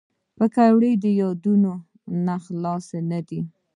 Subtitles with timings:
[0.37, 1.73] پکورې د یادونو
[2.25, 2.73] نه جلا
[3.11, 3.39] نه دي